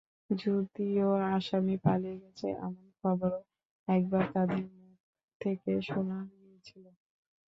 যদিও 0.35 1.07
আসামি 1.31 1.75
পালিয়ে 1.83 2.17
গেছে 2.23 2.47
এমন 2.59 2.85
খবরও 2.99 3.41
একবার 3.87 4.23
তাদের 4.35 4.63
মুখ 4.75 4.97
থেকে 5.41 5.71
শোনা 5.87 6.17
গিয়েছিল। 6.31 6.85